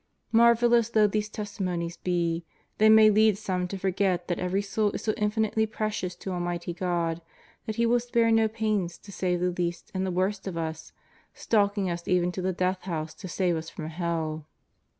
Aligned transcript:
Marvelous 0.31 0.89
though 0.89 1.05
these 1.05 1.29
testimonies 1.29 1.97
be, 1.97 2.43
they 2.79 2.89
may 2.89 3.11
lead 3.11 3.37
some 3.37 3.67
to 3.67 3.77
forget 3.77 4.27
that 4.29 4.39
every 4.39 4.63
soul 4.63 4.89
is 4.93 5.03
so 5.03 5.13
infinitely 5.15 5.67
precious 5.67 6.15
to 6.15 6.31
almighty 6.31 6.73
God 6.73 7.21
that 7.67 7.75
He 7.75 7.85
will 7.85 7.99
spare 7.99 8.31
no 8.31 8.47
pains 8.47 8.97
to 8.97 9.11
save 9.11 9.41
the 9.41 9.51
least 9.51 9.91
and 9.93 10.03
the 10.03 10.09
worst 10.09 10.47
of 10.47 10.57
us, 10.57 10.91
stalking 11.35 11.87
us 11.87 12.07
even 12.07 12.31
to 12.31 12.41
the 12.41 12.51
death 12.51 12.81
house 12.85 13.13
to 13.13 13.27
save 13.27 13.55
us 13.55 13.69
from 13.69 13.89
hell. 13.89 14.47